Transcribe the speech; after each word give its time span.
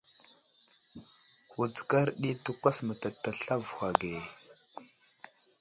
Wutskar 1.55 2.07
ɗi 2.21 2.31
təkwas 2.43 2.77
mətatasl 2.87 3.47
avohw 3.55 3.79
age. 3.87 4.13